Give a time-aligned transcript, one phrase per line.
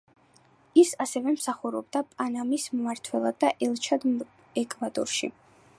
[0.83, 4.13] ის ასევე მსახურობდა პანამის მმართველად და ელჩად
[4.65, 5.35] ეკვადორში.